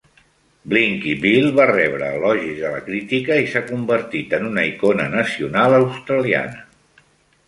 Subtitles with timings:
[0.71, 5.77] Blinky Bill va rebre elogis de la crítica i s'ha convertir en una icona nacional
[5.81, 6.65] australiana.